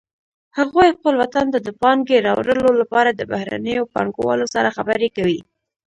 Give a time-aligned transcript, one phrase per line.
[0.57, 5.39] هغوی خپل وطن ته د پانګې راوړلو لپاره د بهرنیو پانګوالو سره خبرې کوي